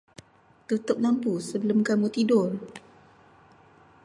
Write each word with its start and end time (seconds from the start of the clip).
Tutup 0.67 0.97
lampu 1.03 1.33
sebelum 1.47 1.79
kamu 1.87 2.07
tidur. 2.15 2.49